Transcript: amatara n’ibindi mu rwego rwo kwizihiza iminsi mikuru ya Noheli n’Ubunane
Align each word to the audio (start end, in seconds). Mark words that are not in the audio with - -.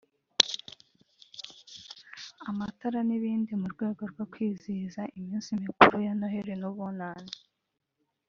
amatara 2.49 2.99
n’ibindi 3.07 3.51
mu 3.61 3.67
rwego 3.73 4.01
rwo 4.11 4.25
kwizihiza 4.31 5.01
iminsi 5.17 5.49
mikuru 5.63 5.95
ya 6.05 6.13
Noheli 6.19 6.53
n’Ubunane 6.57 7.31